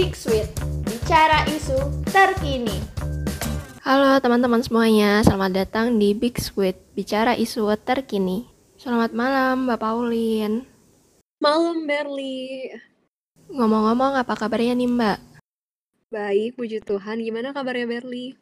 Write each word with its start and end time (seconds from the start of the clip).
Big 0.00 0.16
Sweet, 0.16 0.48
bicara 0.88 1.44
isu 1.44 1.76
terkini. 2.08 2.72
Halo 3.84 4.16
teman-teman 4.16 4.64
semuanya, 4.64 5.20
selamat 5.20 5.52
datang 5.52 6.00
di 6.00 6.16
Big 6.16 6.40
Sweet, 6.40 6.96
bicara 6.96 7.36
isu 7.36 7.68
terkini. 7.84 8.48
Selamat 8.80 9.12
malam 9.12 9.68
Mbak 9.68 9.76
Paulin. 9.76 10.64
Malam 11.44 11.84
Berli. 11.84 12.72
Ngomong-ngomong, 13.52 14.16
apa 14.16 14.32
kabarnya 14.40 14.72
nih 14.72 14.88
Mbak? 14.88 15.18
Baik, 16.08 16.56
puji 16.56 16.80
Tuhan. 16.80 17.20
Gimana 17.20 17.52
kabarnya 17.52 17.84
Berli? 17.84 18.40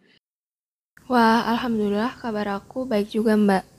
Wah, 1.10 1.42
Alhamdulillah 1.58 2.22
kabar 2.22 2.54
aku 2.54 2.86
baik 2.86 3.10
juga 3.10 3.34
Mbak. 3.34 3.77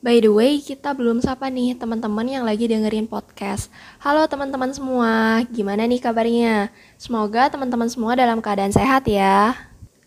By 0.00 0.16
the 0.24 0.32
way, 0.32 0.64
kita 0.64 0.96
belum 0.96 1.20
sapa 1.20 1.52
nih 1.52 1.76
teman-teman 1.76 2.24
yang 2.24 2.40
lagi 2.48 2.64
dengerin 2.64 3.04
podcast. 3.04 3.68
Halo 4.00 4.24
teman-teman 4.24 4.72
semua, 4.72 5.44
gimana 5.52 5.84
nih 5.84 6.00
kabarnya? 6.00 6.72
Semoga 6.96 7.52
teman-teman 7.52 7.84
semua 7.84 8.16
dalam 8.16 8.40
keadaan 8.40 8.72
sehat 8.72 9.04
ya. 9.04 9.52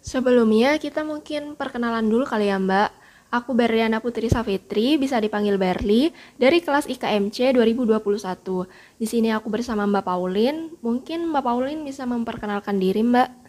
Sebelumnya 0.01 0.81
kita 0.81 1.05
mungkin 1.05 1.53
perkenalan 1.53 2.09
dulu 2.09 2.25
kali 2.25 2.49
ya 2.49 2.57
Mbak. 2.57 2.89
Aku 3.37 3.53
Berliana 3.53 4.01
Putri 4.01 4.33
Safitri, 4.33 4.97
bisa 4.97 5.21
dipanggil 5.21 5.61
Berli, 5.61 6.09
dari 6.41 6.57
kelas 6.57 6.89
IKMC 6.89 7.53
2021. 7.53 8.65
Di 8.97 9.05
sini 9.05 9.29
aku 9.29 9.53
bersama 9.53 9.85
Mbak 9.85 10.09
Paulin. 10.09 10.73
Mungkin 10.81 11.29
Mbak 11.29 11.45
Paulin 11.45 11.85
bisa 11.85 12.09
memperkenalkan 12.09 12.81
diri 12.81 13.05
Mbak. 13.05 13.42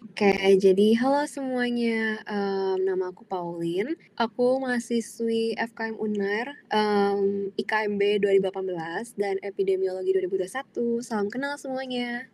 Oke, 0.00 0.32
jadi 0.56 0.96
halo 0.96 1.28
semuanya. 1.28 2.24
Um, 2.24 2.80
nama 2.88 3.12
aku 3.12 3.20
Pauline. 3.28 4.00
Aku 4.16 4.56
mahasiswi 4.56 5.52
FKM 5.60 6.00
UNAR, 6.00 6.56
um, 6.72 7.52
IKMB 7.52 8.24
2018 8.24 9.12
dan 9.20 9.36
Epidemiologi 9.44 10.16
2021. 10.16 11.04
Salam 11.04 11.28
kenal 11.28 11.60
semuanya. 11.60 12.32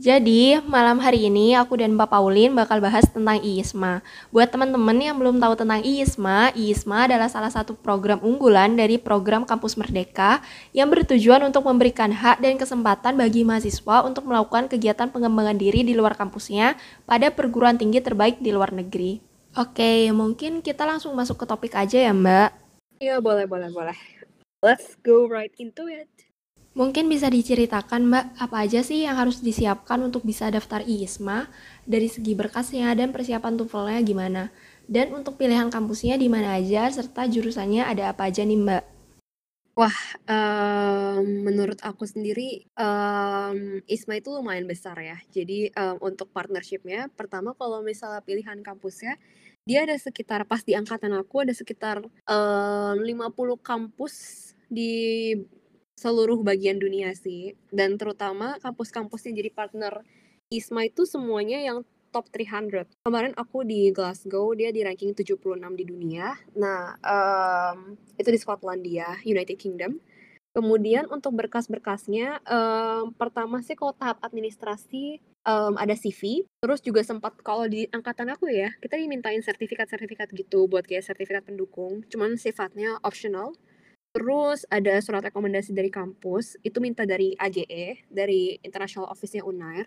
Jadi, 0.00 0.56
malam 0.64 0.96
hari 0.96 1.28
ini 1.28 1.52
aku 1.52 1.76
dan 1.76 1.92
Mbak 1.92 2.08
Paulin 2.08 2.56
bakal 2.56 2.80
bahas 2.80 3.04
tentang 3.04 3.36
IISMA. 3.36 4.00
Buat 4.32 4.48
teman-teman 4.48 4.96
yang 4.96 5.20
belum 5.20 5.36
tahu 5.36 5.60
tentang 5.60 5.84
IISMA, 5.84 6.56
IISMA 6.56 7.04
adalah 7.04 7.28
salah 7.28 7.52
satu 7.52 7.76
program 7.76 8.16
unggulan 8.24 8.80
dari 8.80 8.96
program 8.96 9.44
Kampus 9.44 9.76
Merdeka 9.76 10.40
yang 10.72 10.88
bertujuan 10.88 11.44
untuk 11.44 11.68
memberikan 11.68 12.16
hak 12.16 12.40
dan 12.40 12.56
kesempatan 12.56 13.20
bagi 13.20 13.44
mahasiswa 13.44 14.00
untuk 14.00 14.24
melakukan 14.24 14.72
kegiatan 14.72 15.12
pengembangan 15.12 15.60
diri 15.60 15.84
di 15.84 15.92
luar 15.92 16.16
kampusnya 16.16 16.80
pada 17.04 17.28
perguruan 17.28 17.76
tinggi 17.76 18.00
terbaik 18.00 18.40
di 18.40 18.56
luar 18.56 18.72
negeri. 18.72 19.20
Oke, 19.52 20.08
mungkin 20.16 20.64
kita 20.64 20.88
langsung 20.88 21.12
masuk 21.12 21.36
ke 21.36 21.44
topik 21.44 21.76
aja 21.76 22.00
ya, 22.00 22.16
Mbak. 22.16 22.48
Iya, 23.04 23.20
boleh, 23.20 23.44
boleh, 23.44 23.68
boleh. 23.68 23.98
Let's 24.64 24.96
go 25.04 25.28
right 25.28 25.52
into 25.60 25.92
it. 25.92 26.08
Mungkin 26.70 27.10
bisa 27.10 27.26
diceritakan 27.26 28.06
Mbak, 28.06 28.26
apa 28.46 28.56
aja 28.62 28.86
sih 28.86 29.02
yang 29.02 29.18
harus 29.18 29.42
disiapkan 29.42 29.98
untuk 30.06 30.22
bisa 30.22 30.46
daftar 30.54 30.86
IISMA 30.86 31.50
dari 31.82 32.06
segi 32.06 32.38
berkasnya 32.38 32.94
dan 32.94 33.10
persiapan 33.10 33.58
TOEFL-nya 33.58 34.00
gimana? 34.06 34.42
Dan 34.86 35.10
untuk 35.10 35.34
pilihan 35.34 35.66
kampusnya 35.66 36.14
di 36.14 36.30
mana 36.30 36.54
aja 36.54 36.86
serta 36.86 37.26
jurusannya 37.26 37.82
ada 37.82 38.14
apa 38.14 38.30
aja 38.30 38.46
nih 38.46 38.54
Mbak? 38.54 38.84
Wah, 39.74 39.98
um, 40.30 41.26
menurut 41.42 41.82
aku 41.82 42.06
sendiri 42.06 42.62
um, 42.78 43.82
ISMA 43.90 44.22
itu 44.22 44.30
lumayan 44.30 44.70
besar 44.70 44.94
ya. 45.02 45.18
Jadi 45.34 45.74
um, 45.74 45.98
untuk 46.06 46.30
partnershipnya, 46.30 47.10
pertama 47.18 47.50
kalau 47.58 47.82
misalnya 47.82 48.22
pilihan 48.22 48.62
kampusnya, 48.62 49.18
dia 49.66 49.82
ada 49.82 49.98
sekitar 49.98 50.46
pas 50.46 50.62
di 50.62 50.78
angkatan 50.78 51.18
aku 51.18 51.42
ada 51.42 51.54
sekitar 51.54 51.98
um, 52.30 52.94
50 52.94 53.58
kampus 53.58 54.14
di 54.70 55.34
seluruh 56.00 56.40
bagian 56.40 56.80
dunia 56.80 57.12
sih 57.12 57.52
dan 57.68 58.00
terutama 58.00 58.56
kampus-kampus 58.64 59.28
yang 59.28 59.36
jadi 59.36 59.50
partner 59.52 60.00
ISMA 60.48 60.88
itu 60.88 61.04
semuanya 61.04 61.60
yang 61.60 61.84
top 62.10 62.26
300. 62.32 62.90
Kemarin 63.06 63.36
aku 63.38 63.62
di 63.62 63.92
Glasgow, 63.94 64.50
dia 64.56 64.74
di 64.74 64.82
ranking 64.82 65.14
76 65.14 65.38
di 65.78 65.84
dunia. 65.86 66.34
Nah, 66.58 66.98
um, 66.98 67.94
itu 68.18 68.28
di 68.34 68.38
Skotlandia, 68.40 69.22
United 69.22 69.54
Kingdom. 69.54 70.02
Kemudian 70.50 71.06
untuk 71.06 71.38
berkas-berkasnya, 71.38 72.42
um, 72.50 73.14
pertama 73.14 73.62
sih 73.62 73.78
kalau 73.78 73.94
tahap 73.94 74.18
administrasi 74.26 75.22
um, 75.46 75.78
ada 75.78 75.94
CV, 75.94 76.42
terus 76.58 76.82
juga 76.82 77.06
sempat 77.06 77.38
kalau 77.46 77.70
di 77.70 77.86
angkatan 77.94 78.34
aku 78.34 78.50
ya, 78.50 78.74
kita 78.82 78.98
dimintain 78.98 79.38
sertifikat-sertifikat 79.46 80.34
gitu 80.34 80.66
buat 80.66 80.82
kayak 80.82 81.06
sertifikat 81.06 81.46
pendukung, 81.46 82.02
cuman 82.10 82.34
sifatnya 82.34 82.98
optional. 83.06 83.54
Terus 84.10 84.66
ada 84.66 84.98
surat 84.98 85.22
rekomendasi 85.22 85.70
dari 85.70 85.86
kampus, 85.86 86.58
itu 86.66 86.82
minta 86.82 87.06
dari 87.06 87.38
AJE, 87.38 88.10
dari 88.10 88.58
International 88.66 89.06
Office-nya 89.06 89.46
UNAIR. 89.46 89.86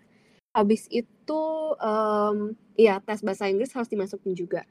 Habis 0.56 0.88
itu, 0.88 1.42
um, 1.76 2.56
ya 2.78 3.04
tes 3.04 3.20
bahasa 3.20 3.50
Inggris 3.52 3.74
harus 3.76 3.90
dimasukin 3.90 4.32
juga. 4.32 4.64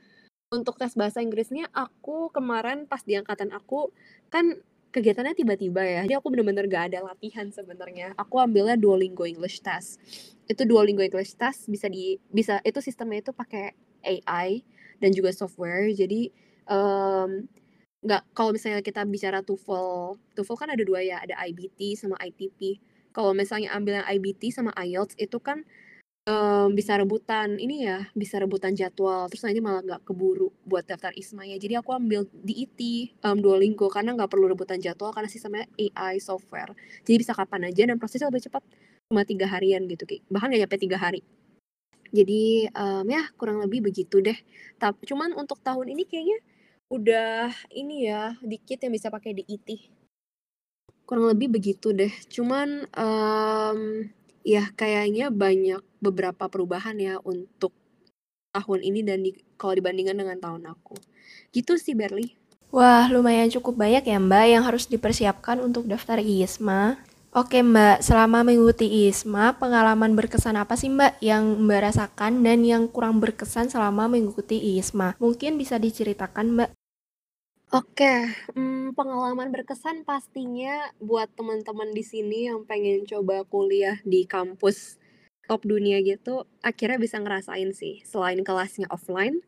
Untuk 0.50 0.81
tes 0.81 0.97
bahasa 0.97 1.22
Inggrisnya, 1.22 1.69
aku 1.69 2.34
kemarin 2.34 2.90
pas 2.90 3.06
di 3.06 3.14
angkatan 3.14 3.53
aku, 3.53 3.94
kan 4.34 4.58
kegiatannya 4.94 5.34
tiba-tiba 5.38 5.81
ya. 5.81 6.02
Jadi 6.06 6.16
aku 6.18 6.30
bener-bener 6.30 6.70
gak 6.70 6.94
ada 6.94 7.14
latihan 7.14 7.50
sebenarnya. 7.50 8.14
Aku 8.18 8.38
ambilnya 8.38 8.78
Duolingo 8.78 9.25
English 9.25 9.62
Test. 9.66 9.97
Itu 10.46 10.70
Duolingo 10.70 11.02
English 11.02 11.34
Test 11.34 11.66
bisa 11.66 11.90
di 11.90 12.22
bisa 12.30 12.62
itu 12.62 12.78
sistemnya 12.81 13.25
itu 13.25 13.34
pakai 13.34 13.74
AI 14.06 14.62
dan 15.02 15.09
juga 15.09 15.34
software. 15.34 15.90
Jadi 15.94 16.30
um, 16.70 17.50
nggak 18.03 18.36
kalau 18.36 18.52
misalnya 18.52 18.84
kita 18.84 19.08
bicara 19.08 19.40
TOEFL, 19.40 20.19
TOEFL 20.36 20.58
kan 20.59 20.69
ada 20.75 20.84
dua 20.84 21.00
ya, 21.00 21.24
ada 21.24 21.40
IBT 21.47 21.96
sama 21.96 22.19
ITP. 22.19 22.78
Kalau 23.16 23.31
misalnya 23.31 23.72
ambil 23.72 24.03
yang 24.03 24.08
IBT 24.19 24.52
sama 24.52 24.75
IELTS 24.75 25.16
itu 25.22 25.38
kan 25.40 25.64
um, 26.28 26.74
bisa 26.75 27.00
rebutan 27.00 27.56
ini 27.56 27.88
ya, 27.88 28.09
bisa 28.12 28.41
rebutan 28.44 28.75
jadwal. 28.75 29.31
Terus 29.31 29.44
nanti 29.47 29.64
malah 29.64 29.81
nggak 29.86 30.02
keburu 30.03 30.52
buat 30.68 30.84
daftar 30.84 31.16
ISMA 31.16 31.47
ya. 31.47 31.58
Jadi 31.62 31.80
aku 31.80 31.96
ambil 31.96 32.28
di 32.31 32.68
IT 32.68 32.80
um, 33.24 33.40
Duolingo 33.40 33.88
karena 33.88 34.18
nggak 34.18 34.28
perlu 34.28 34.52
rebutan 34.52 34.84
jadwal 34.84 35.16
karena 35.16 35.30
sistemnya 35.31 35.64
AI 35.78 36.20
software. 36.20 36.75
Jadi 37.08 37.16
bisa 37.24 37.31
kapan 37.31 37.72
aja 37.72 37.88
dan 37.88 37.96
prosesnya 38.02 38.28
lebih 38.28 38.44
cepat, 38.50 38.64
cuma 39.08 39.24
tiga 39.24 39.47
harian 39.47 39.85
gitu, 39.88 40.03
bahkan 40.28 40.52
nggak 40.52 40.68
nyampe 40.68 40.78
tiga 40.81 40.97
hari. 41.00 41.22
Jadi 42.14 42.70
um, 42.78 43.06
ya 43.09 43.25
kurang 43.41 43.58
lebih 43.62 43.90
begitu 43.90 44.22
deh. 44.22 44.38
Tapi 44.78 45.02
cuman 45.09 45.34
untuk 45.34 45.58
tahun 45.66 45.97
ini 45.97 46.06
kayaknya 46.06 46.38
udah 46.93 47.49
ini 47.73 48.05
ya, 48.05 48.37
dikit 48.45 48.85
yang 48.85 48.93
bisa 48.93 49.09
pakai 49.09 49.33
di 49.33 49.43
IT. 49.49 49.89
Kurang 51.09 51.25
lebih 51.25 51.49
begitu 51.49 51.89
deh. 51.89 52.13
Cuman, 52.29 52.85
um, 52.93 54.05
ya 54.45 54.69
kayaknya 54.77 55.33
banyak 55.33 55.81
beberapa 55.97 56.45
perubahan 56.45 56.95
ya 57.01 57.17
untuk 57.25 57.73
tahun 58.53 58.85
ini 58.85 59.01
dan 59.01 59.25
di 59.25 59.33
kalau 59.57 59.73
dibandingkan 59.73 60.13
dengan 60.13 60.37
tahun 60.37 60.69
aku. 60.69 60.93
Gitu 61.49 61.81
sih, 61.81 61.97
Berli. 61.97 62.37
Wah, 62.73 63.09
lumayan 63.09 63.49
cukup 63.53 63.77
banyak 63.77 64.05
ya 64.05 64.17
Mbak 64.17 64.45
yang 64.49 64.63
harus 64.65 64.89
dipersiapkan 64.89 65.61
untuk 65.61 65.85
daftar 65.85 66.17
ISMA. 66.17 66.97
Oke 67.33 67.65
Mbak, 67.65 68.05
selama 68.05 68.45
mengikuti 68.45 69.09
ISMA, 69.09 69.57
pengalaman 69.57 70.13
berkesan 70.13 70.53
apa 70.53 70.77
sih 70.77 70.89
Mbak 70.89 71.17
yang 71.17 71.65
Mbak 71.65 71.81
rasakan 71.89 72.45
dan 72.45 72.61
yang 72.61 72.85
kurang 72.89 73.17
berkesan 73.17 73.73
selama 73.73 74.05
mengikuti 74.05 74.57
ISMA? 74.77 75.17
Mungkin 75.17 75.57
bisa 75.57 75.81
diceritakan 75.81 76.53
Mbak. 76.53 76.69
Oke, 77.73 78.29
hmm, 78.53 78.94
pengalaman 78.94 79.50
berkesan 79.50 80.06
pastinya 80.06 80.94
buat 81.01 81.25
teman-teman 81.34 81.89
di 81.89 82.06
sini 82.06 82.45
yang 82.45 82.61
pengen 82.69 83.01
coba 83.09 83.41
kuliah 83.50 83.97
di 84.06 84.29
kampus 84.29 85.01
top 85.50 85.66
dunia 85.66 85.97
gitu, 86.06 86.45
akhirnya 86.61 87.01
bisa 87.01 87.17
ngerasain 87.17 87.73
sih, 87.73 88.06
selain 88.06 88.45
kelasnya 88.45 88.85
offline, 88.94 89.41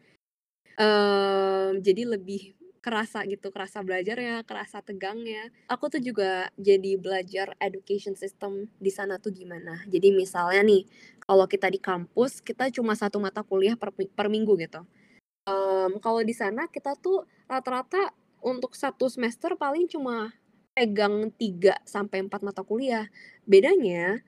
um, 0.82 1.80
jadi 1.82 2.04
lebih 2.18 2.56
kerasa 2.86 3.26
gitu, 3.30 3.50
kerasa 3.54 3.82
belajarnya, 3.86 4.46
kerasa 4.46 4.82
tegangnya. 4.82 5.50
Aku 5.70 5.90
tuh 5.94 6.02
juga 6.02 6.50
jadi 6.58 6.98
belajar 7.02 7.54
education 7.62 8.16
system 8.18 8.70
di 8.82 8.92
sana 8.94 9.18
tuh 9.22 9.34
gimana. 9.34 9.82
Jadi 9.90 10.14
misalnya 10.14 10.62
nih, 10.66 10.84
kalau 11.26 11.46
kita 11.50 11.68
di 11.74 11.82
kampus, 11.82 12.42
kita 12.46 12.70
cuma 12.74 12.94
satu 12.98 13.18
mata 13.22 13.42
kuliah 13.46 13.76
per 13.80 13.92
per 13.94 14.28
minggu 14.30 14.54
gitu. 14.62 14.86
Um, 15.46 16.02
kalau 16.02 16.26
di 16.26 16.34
sana 16.34 16.66
kita 16.66 16.98
tuh 16.98 17.30
rata-rata 17.46 18.10
untuk 18.42 18.74
satu 18.74 19.06
semester 19.06 19.54
paling 19.54 19.86
cuma 19.86 20.34
pegang 20.74 21.30
3 21.38 21.86
sampai 21.86 22.26
4 22.26 22.42
mata 22.42 22.66
kuliah. 22.66 23.06
Bedanya 23.46 24.20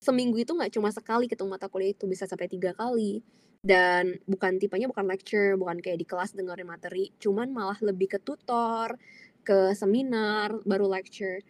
seminggu 0.00 0.36
itu 0.40 0.52
nggak 0.52 0.72
cuma 0.76 0.92
sekali 0.92 1.28
ketemu 1.28 1.56
mata 1.56 1.68
kuliah 1.72 1.92
itu, 1.96 2.04
bisa 2.04 2.28
sampai 2.28 2.48
tiga 2.48 2.76
kali. 2.76 3.24
Dan 3.60 4.16
bukan 4.24 4.56
tipenya 4.56 4.88
bukan 4.88 5.04
lecture, 5.04 5.56
bukan 5.60 5.84
kayak 5.84 6.00
di 6.00 6.06
kelas 6.08 6.32
dengerin 6.32 6.64
materi, 6.64 7.12
cuman 7.20 7.52
malah 7.52 7.76
lebih 7.84 8.16
ke 8.16 8.18
tutor, 8.20 8.96
ke 9.44 9.76
seminar, 9.76 10.56
baru 10.64 10.88
lecture. 10.88 11.44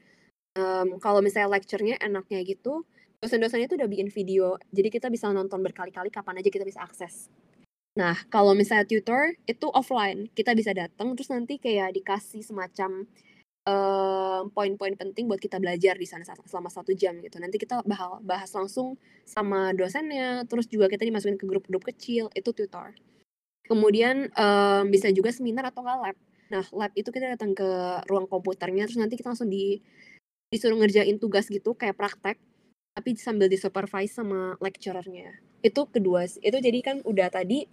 Um, 0.58 0.98
kalau 0.98 1.22
misalnya 1.22 1.54
lecture-nya 1.54 2.02
enaknya 2.02 2.42
gitu, 2.42 2.82
dosen-dosennya 3.22 3.70
itu 3.70 3.78
udah 3.78 3.86
bikin 3.86 4.10
video, 4.10 4.58
jadi 4.74 4.90
kita 4.90 5.06
bisa 5.06 5.30
nonton 5.30 5.62
berkali-kali 5.62 6.10
kapan 6.10 6.42
aja 6.42 6.50
kita 6.50 6.66
bisa 6.66 6.82
akses. 6.82 7.30
Nah, 7.98 8.14
kalau 8.30 8.54
misalnya 8.54 8.86
tutor 8.86 9.34
itu 9.50 9.66
offline, 9.74 10.30
kita 10.30 10.54
bisa 10.54 10.70
datang 10.70 11.18
terus 11.18 11.30
nanti 11.30 11.58
kayak 11.58 11.98
dikasih 11.98 12.46
semacam 12.46 13.02
um, 13.66 14.46
poin-poin 14.54 14.94
penting 14.94 15.26
buat 15.26 15.42
kita 15.42 15.58
belajar 15.58 15.98
di 15.98 16.06
sana 16.06 16.22
selama 16.22 16.70
satu 16.70 16.94
jam 16.94 17.18
gitu. 17.18 17.42
Nanti 17.42 17.58
kita 17.58 17.82
bahas, 17.82 18.22
bahas 18.22 18.50
langsung 18.54 18.94
sama 19.26 19.74
dosennya, 19.74 20.46
terus 20.46 20.70
juga 20.70 20.86
kita 20.86 21.02
dimasukin 21.02 21.36
ke 21.36 21.46
grup-grup 21.50 21.82
kecil, 21.90 22.30
itu 22.38 22.50
tutor. 22.54 22.94
Kemudian 23.66 24.30
um, 24.34 24.84
bisa 24.90 25.10
juga 25.10 25.34
seminar 25.34 25.70
atau 25.74 25.82
nggak 25.82 25.98
lab. 25.98 26.16
Nah, 26.50 26.64
lab 26.74 26.92
itu 26.94 27.10
kita 27.10 27.38
datang 27.38 27.54
ke 27.54 27.68
ruang 28.06 28.26
komputernya, 28.26 28.86
terus 28.86 28.98
nanti 28.98 29.18
kita 29.18 29.34
langsung 29.34 29.50
di 29.50 29.78
disuruh 30.50 30.74
ngerjain 30.82 31.14
tugas 31.22 31.46
gitu 31.46 31.78
kayak 31.78 31.94
praktek 31.94 32.34
tapi 32.96 33.16
sambil 33.16 33.46
disupervise 33.46 34.16
sama 34.16 34.58
lecturernya 34.58 35.38
itu 35.60 35.82
kedua 35.88 36.24
itu 36.24 36.58
jadi 36.58 36.78
kan 36.80 36.96
udah 37.04 37.28
tadi 37.28 37.68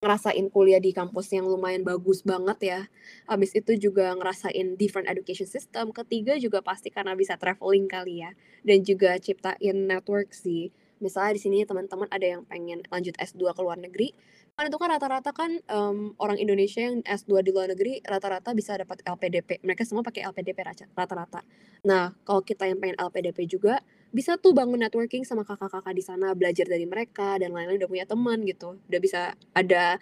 ngerasain 0.00 0.48
kuliah 0.48 0.80
di 0.80 0.96
kampus 0.96 1.28
yang 1.36 1.44
lumayan 1.44 1.84
bagus 1.84 2.24
banget 2.24 2.58
ya. 2.64 2.80
Habis 3.28 3.52
itu 3.52 3.76
juga 3.76 4.16
ngerasain 4.16 4.80
different 4.80 5.12
education 5.12 5.44
system. 5.44 5.92
Ketiga 5.92 6.40
juga 6.40 6.64
pasti 6.64 6.88
karena 6.88 7.12
bisa 7.12 7.36
traveling 7.36 7.84
kali 7.84 8.24
ya. 8.24 8.32
Dan 8.64 8.80
juga 8.80 9.20
ciptain 9.20 9.76
network 9.76 10.32
sih. 10.32 10.72
Misalnya 11.04 11.36
di 11.36 11.40
sini 11.44 11.58
teman-teman 11.68 12.08
ada 12.08 12.24
yang 12.24 12.48
pengen 12.48 12.80
lanjut 12.88 13.12
S2 13.20 13.52
ke 13.52 13.60
luar 13.60 13.76
negeri. 13.76 14.16
Kan 14.56 14.72
itu 14.72 14.80
kan 14.80 14.88
rata-rata 14.88 15.36
kan 15.36 15.60
um, 15.68 16.16
orang 16.16 16.40
Indonesia 16.40 16.80
yang 16.80 17.04
S2 17.04 17.44
di 17.44 17.52
luar 17.52 17.68
negeri 17.68 18.00
rata-rata 18.00 18.56
bisa 18.56 18.80
dapat 18.80 19.04
LPDP. 19.04 19.60
Mereka 19.60 19.84
semua 19.84 20.00
pakai 20.00 20.24
LPDP 20.24 20.64
rata-rata. 20.96 21.44
Nah, 21.84 22.16
kalau 22.24 22.40
kita 22.40 22.64
yang 22.64 22.80
pengen 22.80 22.96
LPDP 22.96 23.44
juga 23.44 23.84
bisa 24.10 24.34
tuh 24.38 24.50
bangun 24.50 24.78
networking 24.78 25.22
sama 25.22 25.46
kakak-kakak 25.46 25.94
di 25.94 26.02
sana 26.02 26.34
belajar 26.34 26.66
dari 26.66 26.86
mereka 26.86 27.38
dan 27.38 27.54
lain-lain 27.54 27.78
udah 27.78 27.90
punya 27.90 28.06
teman 28.06 28.42
gitu. 28.42 28.78
Udah 28.90 29.00
bisa 29.00 29.20
ada 29.54 29.98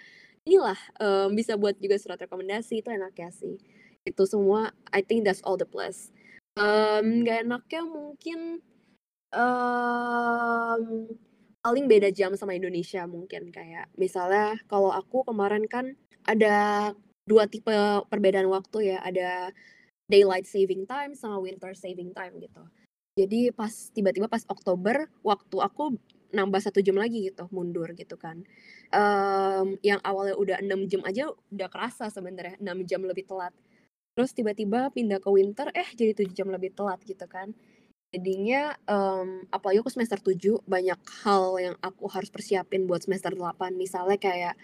inilah 0.49 0.79
um, 1.01 1.29
bisa 1.37 1.61
buat 1.61 1.77
juga 1.77 2.01
surat 2.01 2.17
rekomendasi 2.17 2.81
itu 2.81 2.89
enak 2.89 3.13
ya 3.17 3.29
sih. 3.29 3.61
Itu 4.09 4.25
semua 4.25 4.73
I 4.93 5.05
think 5.05 5.29
that's 5.29 5.45
all 5.45 5.61
the 5.61 5.69
plus. 5.69 6.09
Um, 6.57 7.23
gak 7.23 7.47
enaknya 7.47 7.85
mungkin 7.85 8.65
um, 9.31 10.83
paling 11.61 11.85
beda 11.87 12.09
jam 12.09 12.33
sama 12.35 12.57
Indonesia 12.57 13.05
mungkin. 13.05 13.53
Kayak 13.53 13.93
misalnya 14.01 14.57
kalau 14.73 14.89
aku 14.89 15.29
kemarin 15.29 15.69
kan 15.69 15.93
ada 16.25 16.91
dua 17.29 17.45
tipe 17.45 17.77
perbedaan 18.09 18.49
waktu 18.49 18.97
ya. 18.97 19.05
Ada 19.05 19.53
daylight 20.09 20.49
saving 20.49 20.89
time 20.89 21.13
sama 21.13 21.37
winter 21.37 21.77
saving 21.77 22.17
time 22.17 22.41
gitu 22.41 22.65
jadi 23.19 23.51
pas 23.51 23.73
tiba-tiba 23.91 24.31
pas 24.31 24.47
Oktober 24.47 25.11
waktu 25.27 25.57
aku 25.59 25.99
nambah 26.31 26.61
satu 26.63 26.79
jam 26.85 26.95
lagi 26.95 27.27
gitu 27.27 27.51
mundur 27.51 27.91
gitu 27.99 28.15
kan. 28.15 28.47
Um, 28.95 29.75
yang 29.83 29.99
awalnya 30.07 30.37
udah 30.39 30.57
enam 30.63 30.87
jam 30.87 31.03
aja 31.03 31.33
udah 31.51 31.69
kerasa 31.73 32.13
sebenarnya 32.15 32.61
enam 32.63 32.87
jam 32.87 33.03
lebih 33.03 33.27
telat. 33.27 33.51
Terus 34.15 34.31
tiba-tiba 34.37 34.95
pindah 34.95 35.19
ke 35.19 35.31
winter 35.35 35.67
eh 35.75 35.89
jadi 35.99 36.15
tujuh 36.15 36.35
jam 36.37 36.49
lebih 36.53 36.79
telat 36.79 37.03
gitu 37.03 37.27
kan. 37.27 37.51
Jadinya 38.15 38.73
um, 38.89 39.45
apalagi 39.53 39.85
aku 39.85 39.93
semester 39.93 40.17
7 40.23 40.65
banyak 40.65 41.01
hal 41.27 41.45
yang 41.61 41.77
aku 41.85 42.09
harus 42.09 42.33
persiapin 42.33 42.89
buat 42.89 43.05
semester 43.05 43.37
8 43.37 43.77
misalnya 43.77 44.17
kayak 44.17 44.55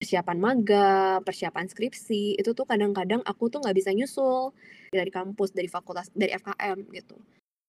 persiapan 0.00 0.36
maga, 0.40 1.20
persiapan 1.24 1.68
skripsi, 1.68 2.40
itu 2.40 2.50
tuh 2.56 2.64
kadang-kadang 2.64 3.20
aku 3.24 3.52
tuh 3.52 3.60
nggak 3.60 3.76
bisa 3.76 3.92
nyusul. 3.92 4.52
Dari 4.92 5.12
kampus, 5.12 5.52
dari 5.52 5.68
fakultas, 5.68 6.08
dari 6.12 6.32
FKM 6.36 6.88
gitu 6.92 7.16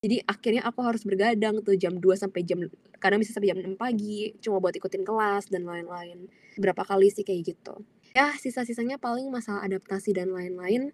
jadi 0.02 0.18
akhirnya 0.26 0.66
aku 0.66 0.82
harus 0.82 1.06
bergadang 1.06 1.62
tuh 1.62 1.78
jam 1.78 1.94
2 1.94 2.02
sampai 2.18 2.42
jam 2.42 2.58
kadang 2.98 3.22
bisa 3.22 3.30
sampai 3.30 3.54
jam 3.54 3.58
6 3.62 3.78
pagi 3.78 4.34
cuma 4.42 4.58
buat 4.58 4.74
ikutin 4.74 5.06
kelas 5.06 5.46
dan 5.46 5.62
lain-lain. 5.62 6.26
Berapa 6.58 6.82
kali 6.82 7.06
sih 7.06 7.22
kayak 7.22 7.54
gitu. 7.54 7.86
Ya 8.10 8.34
sisa-sisanya 8.34 8.98
paling 8.98 9.30
masalah 9.30 9.62
adaptasi 9.62 10.10
dan 10.10 10.34
lain-lain. 10.34 10.90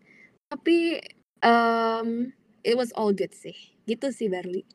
Tapi 0.52 1.00
um, 1.40 2.36
it 2.60 2.76
was 2.76 2.92
all 2.92 3.16
good 3.16 3.32
sih. 3.32 3.56
Gitu 3.88 4.12
sih 4.12 4.28
Barley 4.28 4.68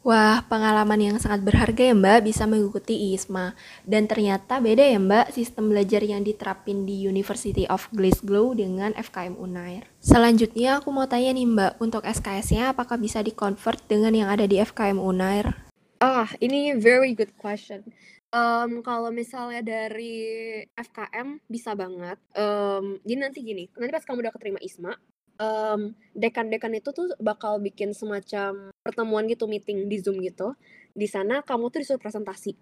Wah, 0.00 0.40
pengalaman 0.48 0.96
yang 0.96 1.16
sangat 1.20 1.44
berharga 1.44 1.92
ya 1.92 1.92
Mbak 1.92 2.24
bisa 2.24 2.48
mengikuti 2.48 3.12
ISMA. 3.12 3.52
Dan 3.84 4.08
ternyata 4.08 4.56
beda 4.56 4.80
ya 4.80 4.96
Mbak 4.96 5.36
sistem 5.36 5.68
belajar 5.68 6.00
yang 6.00 6.24
diterapin 6.24 6.88
di 6.88 7.04
University 7.04 7.68
of 7.68 7.84
Glasgow 7.92 8.56
dengan 8.56 8.96
FKM 8.96 9.36
Unair. 9.36 9.84
Selanjutnya 10.00 10.80
aku 10.80 10.88
mau 10.88 11.04
tanya 11.04 11.36
nih 11.36 11.44
Mbak, 11.44 11.72
untuk 11.84 12.00
SKS-nya 12.08 12.72
apakah 12.72 12.96
bisa 12.96 13.20
di-convert 13.20 13.84
dengan 13.84 14.16
yang 14.16 14.32
ada 14.32 14.48
di 14.48 14.56
FKM 14.56 14.96
Unair? 14.96 15.68
Ah, 16.00 16.32
ini 16.40 16.72
very 16.80 17.12
good 17.12 17.36
question. 17.36 17.84
Um, 18.32 18.80
kalau 18.80 19.12
misalnya 19.12 19.60
dari 19.60 20.64
FKM 20.80 21.44
bisa 21.44 21.76
banget. 21.76 22.16
Um, 22.32 22.96
jadi 23.04 23.28
nanti 23.28 23.44
gini, 23.44 23.68
nanti 23.76 23.92
pas 23.92 24.08
kamu 24.08 24.24
udah 24.24 24.32
keterima 24.32 24.64
ISMA, 24.64 24.96
um, 25.40 25.96
dekan-dekan 26.12 26.76
itu 26.76 26.92
tuh 26.92 27.08
bakal 27.16 27.56
bikin 27.58 27.96
semacam 27.96 28.68
pertemuan 28.84 29.24
gitu, 29.26 29.48
meeting 29.48 29.88
di 29.88 29.96
Zoom 29.98 30.20
gitu. 30.20 30.52
Di 30.92 31.08
sana 31.08 31.40
kamu 31.40 31.72
tuh 31.72 31.80
disuruh 31.80 32.02
presentasi. 32.02 32.54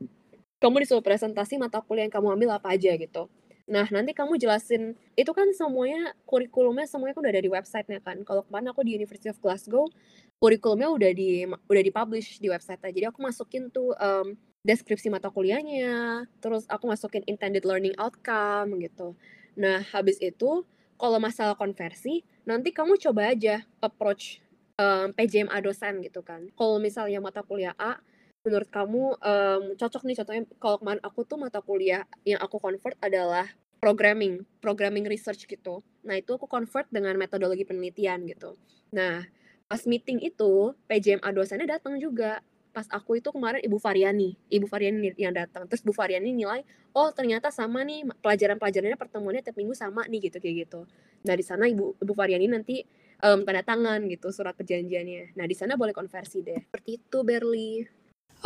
Kamu 0.62 0.78
disuruh 0.82 1.02
presentasi 1.02 1.58
mata 1.58 1.82
kuliah 1.82 2.06
yang 2.06 2.14
kamu 2.14 2.38
ambil 2.38 2.54
apa 2.54 2.74
aja 2.74 2.94
gitu. 2.94 3.26
Nah, 3.68 3.84
nanti 3.92 4.16
kamu 4.16 4.40
jelasin, 4.40 4.96
itu 5.12 5.28
kan 5.36 5.44
semuanya, 5.52 6.16
kurikulumnya 6.24 6.88
semuanya 6.88 7.12
kan 7.12 7.20
udah 7.20 7.32
ada 7.36 7.44
di 7.44 7.52
websitenya 7.52 8.00
kan. 8.00 8.16
Kalau 8.24 8.40
kemarin 8.48 8.72
aku 8.72 8.80
di 8.80 8.96
University 8.96 9.28
of 9.28 9.36
Glasgow, 9.44 9.92
kurikulumnya 10.40 10.88
udah 10.88 11.10
di 11.12 11.44
udah 11.44 11.82
dipublish 11.84 12.40
di 12.40 12.48
website 12.48 12.80
Jadi 12.80 13.04
aku 13.12 13.20
masukin 13.20 13.68
tuh 13.68 13.92
um, 14.00 14.32
deskripsi 14.64 15.12
mata 15.12 15.28
kuliahnya, 15.28 16.24
terus 16.40 16.64
aku 16.64 16.88
masukin 16.88 17.20
intended 17.28 17.68
learning 17.68 17.92
outcome 18.00 18.80
gitu. 18.80 19.12
Nah, 19.52 19.84
habis 19.92 20.16
itu 20.16 20.64
kalau 20.98 21.20
masalah 21.20 21.54
konversi, 21.54 22.26
nanti 22.48 22.72
kamu 22.72 22.96
coba 22.96 23.36
aja 23.36 23.60
approach 23.84 24.40
um, 24.80 25.12
PJMA 25.12 25.60
dosen 25.60 26.00
gitu 26.00 26.24
kan. 26.24 26.48
Kalau 26.56 26.80
misalnya 26.80 27.20
mata 27.20 27.44
kuliah 27.44 27.76
A, 27.76 28.00
menurut 28.40 28.72
kamu 28.72 29.20
um, 29.20 29.62
cocok 29.76 30.02
nih 30.08 30.16
contohnya 30.16 30.42
kalau 30.56 30.80
kemarin 30.80 31.02
aku 31.04 31.28
tuh 31.28 31.36
mata 31.36 31.60
kuliah 31.60 32.08
yang 32.24 32.40
aku 32.40 32.56
convert 32.56 32.96
adalah 33.04 33.44
programming, 33.84 34.48
programming 34.64 35.04
research 35.04 35.44
gitu. 35.44 35.84
Nah 36.08 36.16
itu 36.16 36.32
aku 36.34 36.48
convert 36.48 36.88
dengan 36.88 37.12
metodologi 37.20 37.68
penelitian 37.68 38.24
gitu. 38.24 38.56
Nah 38.96 39.28
pas 39.68 39.84
meeting 39.84 40.24
itu 40.24 40.72
PJMA 40.88 41.28
dosennya 41.36 41.76
datang 41.76 42.00
juga 42.00 42.40
pas 42.78 42.86
aku 42.94 43.18
itu 43.18 43.34
kemarin 43.34 43.58
Ibu 43.58 43.74
Variani, 43.82 44.38
Ibu 44.46 44.70
Variani 44.70 45.10
yang 45.18 45.34
datang. 45.34 45.66
Terus 45.66 45.82
Bu 45.82 45.90
Variani 45.90 46.30
nilai, 46.30 46.62
oh 46.94 47.10
ternyata 47.10 47.50
sama 47.50 47.82
nih 47.82 48.06
pelajaran-pelajarannya 48.22 48.94
pertemuannya 48.94 49.42
tiap 49.42 49.58
minggu 49.58 49.74
sama 49.74 50.06
nih 50.06 50.30
gitu 50.30 50.38
kayak 50.38 50.54
gitu. 50.62 50.86
Nah 51.26 51.34
di 51.34 51.42
sana 51.42 51.66
Ibu 51.66 51.98
Ibu 51.98 52.12
Variani 52.14 52.46
nanti 52.46 52.86
um, 53.18 53.42
tanda 53.42 53.66
tangan 53.66 53.98
gitu 54.06 54.30
surat 54.30 54.54
perjanjiannya. 54.54 55.34
Nah 55.34 55.50
di 55.50 55.58
sana 55.58 55.74
boleh 55.74 55.90
konversi 55.90 56.46
deh. 56.46 56.70
Seperti 56.70 57.02
itu 57.02 57.18
Berli. 57.26 57.82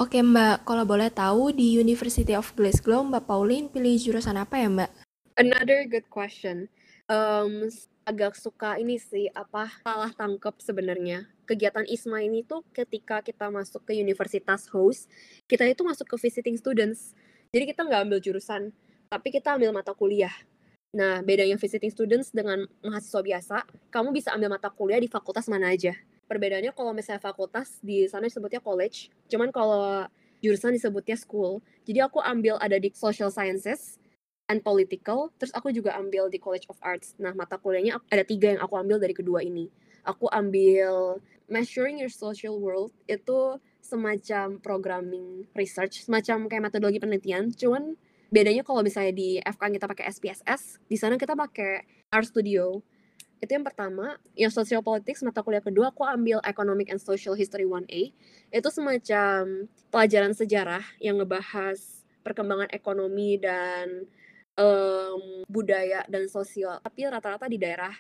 Oke 0.00 0.24
Mbak, 0.24 0.64
kalau 0.64 0.88
boleh 0.88 1.12
tahu 1.12 1.52
di 1.52 1.76
University 1.76 2.32
of 2.32 2.48
Glasgow 2.56 3.04
Mbak 3.04 3.28
Pauline 3.28 3.68
pilih 3.68 4.00
jurusan 4.00 4.40
apa 4.40 4.56
ya 4.56 4.72
Mbak? 4.72 4.90
Another 5.36 5.84
good 5.84 6.08
question. 6.08 6.72
Um, 7.12 7.68
agak 8.02 8.34
suka 8.34 8.78
ini 8.82 8.98
sih 8.98 9.30
apa 9.30 9.70
salah 9.86 10.10
tangkap 10.10 10.58
sebenarnya. 10.58 11.30
Kegiatan 11.46 11.86
ISMA 11.86 12.26
ini 12.26 12.42
tuh 12.42 12.66
ketika 12.74 13.22
kita 13.22 13.50
masuk 13.50 13.86
ke 13.86 13.94
universitas 13.94 14.66
host 14.70 15.06
kita 15.46 15.66
itu 15.66 15.86
masuk 15.86 16.06
ke 16.10 16.16
visiting 16.18 16.58
students. 16.58 17.14
Jadi 17.54 17.70
kita 17.70 17.86
nggak 17.86 18.02
ambil 18.10 18.18
jurusan 18.18 18.74
tapi 19.06 19.30
kita 19.30 19.54
ambil 19.54 19.70
mata 19.70 19.94
kuliah. 19.94 20.32
Nah 20.92 21.22
bedanya 21.22 21.54
visiting 21.54 21.92
students 21.94 22.34
dengan 22.34 22.66
mahasiswa 22.82 23.22
biasa 23.22 23.56
kamu 23.94 24.10
bisa 24.10 24.34
ambil 24.34 24.50
mata 24.50 24.68
kuliah 24.72 24.98
di 24.98 25.06
fakultas 25.06 25.46
mana 25.46 25.70
aja. 25.70 25.94
Perbedaannya 26.26 26.74
kalau 26.74 26.90
misalnya 26.96 27.22
fakultas 27.22 27.78
di 27.84 28.08
sana 28.10 28.26
disebutnya 28.26 28.58
college. 28.58 29.12
Cuman 29.30 29.54
kalau 29.54 30.08
jurusan 30.42 30.74
disebutnya 30.74 31.14
school. 31.14 31.62
Jadi 31.86 32.02
aku 32.02 32.18
ambil 32.18 32.58
ada 32.58 32.74
di 32.74 32.90
social 32.90 33.30
sciences 33.30 34.01
and 34.50 34.60
political 34.64 35.30
terus 35.38 35.52
aku 35.54 35.70
juga 35.70 35.94
ambil 35.98 36.26
di 36.32 36.40
College 36.40 36.66
of 36.72 36.78
Arts. 36.82 37.14
Nah 37.20 37.32
mata 37.36 37.60
kuliahnya 37.60 38.00
ada 38.10 38.24
tiga 38.26 38.54
yang 38.56 38.62
aku 38.62 38.74
ambil 38.78 38.98
dari 38.98 39.14
kedua 39.14 39.44
ini. 39.44 39.70
Aku 40.02 40.26
ambil 40.32 41.22
measuring 41.46 42.00
your 42.00 42.10
social 42.10 42.58
world 42.58 42.90
itu 43.06 43.60
semacam 43.82 44.56
programming 44.62 45.44
research 45.52 46.06
semacam 46.06 46.48
kayak 46.48 46.62
metodologi 46.70 46.98
penelitian. 47.02 47.50
Cuman 47.52 47.94
bedanya 48.32 48.64
kalau 48.64 48.80
misalnya 48.80 49.12
di 49.12 49.36
FK 49.42 49.62
kita 49.76 49.86
pakai 49.86 50.04
SPSS 50.08 50.80
di 50.88 50.96
sana 50.96 51.20
kita 51.20 51.36
pakai 51.36 51.84
R 52.08 52.24
Studio. 52.24 52.80
Itu 53.42 53.58
yang 53.58 53.66
pertama. 53.66 54.22
Yang 54.38 54.54
social 54.54 54.86
politics 54.86 55.20
mata 55.26 55.42
kuliah 55.42 55.60
kedua 55.60 55.90
aku 55.90 56.06
ambil 56.06 56.38
economic 56.46 56.94
and 56.94 57.02
social 57.02 57.34
history 57.34 57.66
1A 57.66 58.14
itu 58.54 58.68
semacam 58.70 59.66
pelajaran 59.90 60.32
sejarah 60.32 60.84
yang 61.02 61.18
ngebahas 61.18 62.06
perkembangan 62.22 62.70
ekonomi 62.70 63.36
dan 63.42 64.06
um, 64.58 65.46
budaya 65.48 66.04
dan 66.08 66.28
sosial 66.28 66.80
tapi 66.82 67.06
rata-rata 67.08 67.48
di 67.48 67.58
daerah 67.60 67.92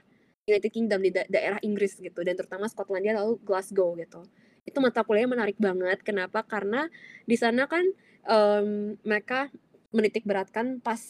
United 0.48 0.72
Kingdom 0.74 1.00
di 1.00 1.10
da 1.14 1.22
daerah 1.30 1.58
Inggris 1.62 1.96
gitu 1.98 2.20
dan 2.26 2.34
terutama 2.34 2.66
Skotlandia 2.66 3.16
lalu 3.16 3.38
Glasgow 3.46 3.94
gitu 3.98 4.26
itu 4.62 4.78
mata 4.78 5.02
kuliah 5.02 5.26
menarik 5.26 5.58
banget 5.58 6.02
kenapa 6.06 6.42
karena 6.46 6.86
di 7.26 7.34
sana 7.34 7.66
kan 7.66 7.82
um, 8.26 8.94
mereka 9.02 9.50
menitik 9.90 10.26
beratkan 10.26 10.78
pas 10.78 11.00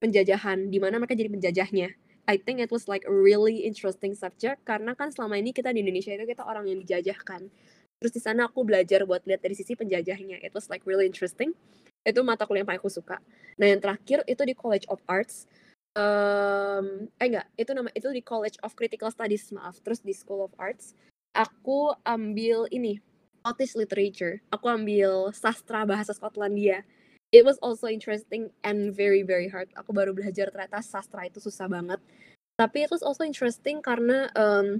penjajahan 0.00 0.68
di 0.68 0.78
mana 0.80 1.00
mereka 1.00 1.16
jadi 1.16 1.30
penjajahnya 1.32 1.88
I 2.24 2.40
think 2.40 2.60
it 2.60 2.72
was 2.72 2.88
like 2.88 3.04
a 3.04 3.12
really 3.12 3.68
interesting 3.68 4.16
subject 4.16 4.64
karena 4.64 4.96
kan 4.96 5.12
selama 5.12 5.36
ini 5.36 5.52
kita 5.52 5.68
di 5.76 5.84
Indonesia 5.84 6.08
itu 6.16 6.24
kita 6.24 6.40
orang 6.40 6.64
yang 6.64 6.80
dijajahkan. 6.80 7.52
Terus 8.00 8.12
di 8.16 8.20
sana 8.20 8.48
aku 8.48 8.64
belajar 8.64 9.04
buat 9.04 9.28
lihat 9.28 9.44
dari 9.44 9.52
sisi 9.52 9.76
penjajahnya. 9.76 10.40
It 10.40 10.56
was 10.56 10.72
like 10.72 10.88
really 10.88 11.04
interesting. 11.04 11.52
Itu 12.04 12.20
mata 12.22 12.44
kuliah 12.44 12.62
yang 12.62 12.68
paling 12.68 12.82
aku 12.84 12.92
suka. 12.92 13.18
Nah 13.56 13.66
yang 13.66 13.80
terakhir 13.80 14.22
itu 14.28 14.42
di 14.44 14.54
College 14.54 14.86
of 14.92 15.00
Arts. 15.08 15.48
Um, 15.94 17.06
eh 17.22 17.26
enggak, 17.30 17.46
itu 17.56 17.70
nama 17.72 17.88
itu 17.96 18.08
di 18.12 18.22
College 18.22 18.60
of 18.60 18.76
Critical 18.76 19.08
Studies 19.08 19.48
maaf. 19.50 19.80
Terus 19.80 20.04
di 20.04 20.12
School 20.12 20.44
of 20.44 20.52
Arts 20.60 20.92
aku 21.34 21.96
ambil 22.06 22.68
ini 22.70 23.00
Scottish 23.40 23.74
Literature. 23.74 24.44
Aku 24.52 24.68
ambil 24.68 25.32
sastra 25.32 25.82
bahasa 25.88 26.12
Skotlandia 26.12 26.84
it 27.34 27.42
was 27.42 27.58
also 27.58 27.90
interesting 27.90 28.54
and 28.62 28.94
very 28.94 29.26
very 29.26 29.50
hard. 29.50 29.66
Aku 29.74 29.90
baru 29.90 30.14
belajar 30.14 30.54
ternyata 30.54 30.78
sastra 30.78 31.26
itu 31.26 31.42
susah 31.42 31.66
banget. 31.66 31.98
Tapi 32.54 32.86
it 32.86 32.90
was 32.94 33.02
also 33.02 33.26
interesting 33.26 33.82
karena 33.82 34.30
um, 34.38 34.78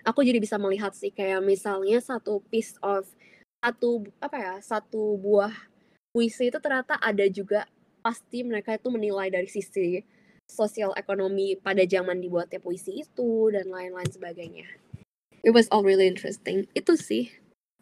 aku 0.00 0.24
jadi 0.24 0.40
bisa 0.40 0.56
melihat 0.56 0.96
sih 0.96 1.12
kayak 1.12 1.44
misalnya 1.44 2.00
satu 2.00 2.40
piece 2.48 2.80
of 2.80 3.04
satu 3.60 4.08
apa 4.24 4.36
ya 4.40 4.54
satu 4.64 5.20
buah 5.20 5.52
puisi 6.18 6.50
itu 6.50 6.58
ternyata 6.58 6.98
ada 6.98 7.22
juga 7.30 7.62
pasti 8.02 8.42
mereka 8.42 8.74
itu 8.74 8.90
menilai 8.90 9.30
dari 9.30 9.46
sisi 9.46 10.02
sosial 10.50 10.90
ekonomi 10.98 11.54
pada 11.54 11.86
zaman 11.86 12.18
dibuatnya 12.18 12.58
puisi 12.58 13.06
itu 13.06 13.54
dan 13.54 13.70
lain-lain 13.70 14.10
sebagainya. 14.10 14.66
It 15.46 15.54
was 15.54 15.70
all 15.70 15.86
really 15.86 16.10
interesting. 16.10 16.66
Itu 16.74 16.98
sih 16.98 17.30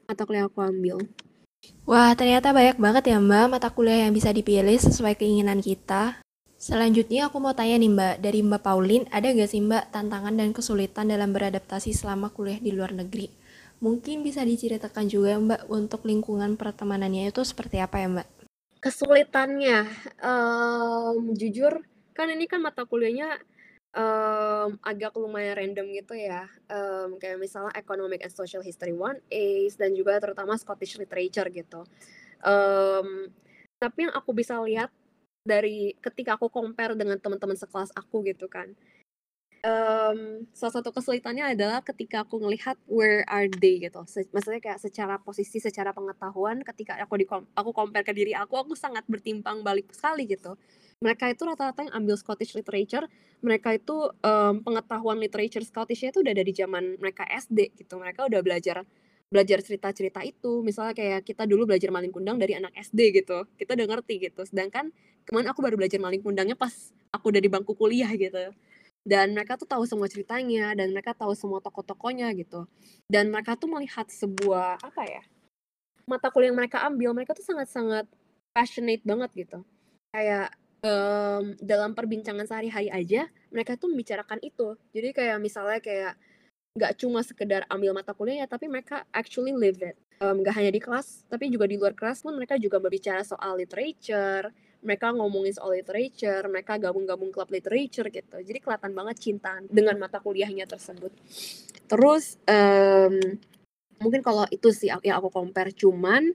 mata 0.05 0.29
kuliah 0.29 0.53
aku 0.53 0.61
ambil. 0.61 1.01
Wah, 1.89 2.13
ternyata 2.13 2.53
banyak 2.53 2.77
banget 2.77 3.17
ya 3.17 3.17
Mbak 3.17 3.57
mata 3.57 3.73
kuliah 3.73 4.05
yang 4.05 4.13
bisa 4.13 4.29
dipilih 4.37 4.77
sesuai 4.77 5.17
keinginan 5.17 5.65
kita. 5.65 6.21
Selanjutnya 6.61 7.33
aku 7.33 7.41
mau 7.41 7.57
tanya 7.57 7.81
nih 7.81 7.89
Mbak, 7.89 8.15
dari 8.21 8.45
Mbak 8.45 8.61
Paulin, 8.61 9.09
ada 9.09 9.33
gak 9.33 9.49
sih 9.49 9.65
Mbak 9.65 9.97
tantangan 9.97 10.37
dan 10.37 10.53
kesulitan 10.53 11.09
dalam 11.09 11.33
beradaptasi 11.33 11.97
selama 11.97 12.29
kuliah 12.37 12.61
di 12.61 12.77
luar 12.77 12.93
negeri? 12.93 13.33
Mungkin 13.77 14.25
bisa 14.25 14.41
diceritakan 14.41 15.05
juga 15.05 15.37
Mbak 15.37 15.63
untuk 15.69 16.09
lingkungan 16.09 16.57
pertemanannya 16.57 17.29
itu 17.29 17.45
seperti 17.45 17.77
apa 17.77 18.01
ya 18.01 18.09
Mbak? 18.09 18.29
Kesulitannya, 18.81 19.85
um, 20.25 21.37
jujur 21.37 21.85
kan 22.17 22.33
ini 22.33 22.49
kan 22.49 22.65
mata 22.65 22.89
kuliahnya 22.89 23.37
um, 23.93 24.81
agak 24.81 25.13
lumayan 25.21 25.61
random 25.61 25.93
gitu 25.93 26.17
ya, 26.17 26.49
um, 26.73 27.21
kayak 27.21 27.37
misalnya 27.37 27.73
Economic 27.77 28.25
and 28.25 28.33
Social 28.33 28.65
History 28.65 28.97
1A 28.97 29.73
dan 29.77 29.93
juga 29.93 30.21
terutama 30.21 30.57
Scottish 30.57 30.97
Literature 30.97 31.53
gitu. 31.53 31.85
Um, 32.41 33.29
tapi 33.77 34.09
yang 34.09 34.15
aku 34.17 34.33
bisa 34.33 34.57
lihat 34.65 34.89
dari 35.45 35.93
ketika 36.01 36.41
aku 36.41 36.49
compare 36.49 36.97
dengan 36.97 37.21
teman-teman 37.21 37.57
sekelas 37.57 37.93
aku 37.93 38.25
gitu 38.25 38.49
kan, 38.49 38.73
um, 39.67 40.47
salah 40.55 40.75
satu 40.79 40.95
kesulitannya 40.95 41.59
adalah 41.59 41.83
ketika 41.83 42.23
aku 42.23 42.39
ngelihat 42.39 42.79
where 42.87 43.27
are 43.27 43.51
they 43.51 43.83
gitu, 43.83 44.07
se 44.07 44.23
maksudnya 44.31 44.63
kayak 44.63 44.79
secara 44.79 45.19
posisi, 45.19 45.59
secara 45.59 45.91
pengetahuan 45.91 46.63
ketika 46.63 46.95
aku 47.03 47.19
di 47.19 47.27
aku 47.29 47.71
compare 47.75 48.07
ke 48.07 48.15
diri 48.15 48.33
aku, 48.39 48.55
aku 48.55 48.79
sangat 48.79 49.03
bertimpang 49.11 49.67
balik 49.67 49.91
sekali 49.91 50.31
gitu. 50.31 50.55
Mereka 51.03 51.35
itu 51.35 51.43
rata-rata 51.45 51.85
yang 51.85 51.93
ambil 51.93 52.17
Scottish 52.17 52.57
literature 52.57 53.05
mereka 53.45 53.77
itu 53.77 53.93
um, 54.25 54.65
pengetahuan 54.65 55.21
literature 55.21 55.61
Scottishnya 55.61 56.09
itu 56.09 56.25
udah 56.25 56.33
dari 56.33 56.53
zaman 56.57 56.97
mereka 56.97 57.29
SD 57.29 57.77
gitu. 57.77 58.01
Mereka 58.01 58.33
udah 58.33 58.41
belajar 58.41 58.81
belajar 59.29 59.59
cerita-cerita 59.61 60.25
itu. 60.25 60.65
Misalnya 60.65 60.97
kayak 60.97 61.21
kita 61.27 61.45
dulu 61.45 61.69
belajar 61.69 61.93
maling 61.93 62.15
kundang 62.15 62.41
dari 62.41 62.57
anak 62.57 62.73
SD 62.81 63.13
gitu. 63.13 63.45
Kita 63.61 63.77
udah 63.77 63.87
ngerti 63.93 64.25
gitu. 64.25 64.41
Sedangkan 64.49 64.89
kemarin 65.29 65.53
aku 65.53 65.61
baru 65.61 65.77
belajar 65.77 66.01
maling 66.01 66.25
kundangnya 66.25 66.57
pas 66.57 66.73
aku 67.13 67.29
udah 67.29 67.43
di 67.43 67.51
bangku 67.51 67.77
kuliah 67.77 68.09
gitu 68.15 68.55
dan 69.07 69.31
mereka 69.33 69.55
tuh 69.55 69.71
tahu 69.71 69.87
semua 69.87 70.11
ceritanya 70.11 70.75
dan 70.75 70.91
mereka 70.91 71.15
tahu 71.15 71.33
semua 71.39 71.63
tokoh-tokohnya 71.63 72.27
gitu 72.35 72.67
dan 73.07 73.31
mereka 73.31 73.55
tuh 73.55 73.71
melihat 73.71 74.11
sebuah 74.11 74.83
apa 74.83 75.03
ya 75.07 75.23
mata 76.11 76.29
kuliah 76.35 76.51
yang 76.51 76.59
mereka 76.59 76.83
ambil 76.83 77.15
mereka 77.15 77.33
tuh 77.39 77.47
sangat-sangat 77.47 78.11
passionate 78.51 79.07
banget 79.07 79.31
gitu 79.47 79.59
kayak 80.11 80.51
um, 80.83 81.55
dalam 81.63 81.95
perbincangan 81.95 82.45
sehari-hari 82.45 82.91
aja 82.91 83.31
mereka 83.51 83.79
tuh 83.79 83.89
membicarakan 83.89 84.43
itu. 84.45 84.77
Jadi 84.93 85.09
kayak 85.17 85.39
misalnya 85.41 85.81
kayak 85.81 86.15
nggak 86.77 86.93
cuma 87.01 87.25
sekedar 87.25 87.65
ambil 87.73 87.97
mata 87.97 88.13
kuliah 88.13 88.45
ya, 88.45 88.47
tapi 88.49 88.69
mereka 88.69 89.09
actually 89.15 89.57
live 89.57 89.81
it. 89.81 89.97
Um, 90.21 90.41
gak 90.41 90.57
hanya 90.57 90.73
di 90.73 90.81
kelas, 90.81 91.29
tapi 91.29 91.53
juga 91.53 91.69
di 91.69 91.77
luar 91.77 91.93
kelas 91.93 92.25
pun 92.25 92.33
mereka 92.33 92.57
juga 92.57 92.81
berbicara 92.81 93.21
soal 93.21 93.61
literature, 93.61 94.49
mereka 94.85 95.13
ngomongin 95.13 95.53
soal 95.57 95.73
literature, 95.77 96.45
mereka 96.49 96.77
gabung-gabung 96.77 97.33
klub 97.33 97.49
literature 97.49 98.09
gitu. 98.13 98.37
Jadi 98.41 98.59
kelihatan 98.61 98.93
banget 98.93 99.17
cinta 99.21 99.59
dengan 99.67 99.97
mata 99.97 100.21
kuliahnya 100.21 100.69
tersebut. 100.69 101.13
Terus 101.87 102.37
um, 102.47 103.17
mungkin 104.01 104.21
kalau 104.21 104.45
itu 104.53 104.69
sih 104.73 104.93
yang 104.93 105.17
aku 105.21 105.33
compare 105.33 105.73
cuman 105.73 106.33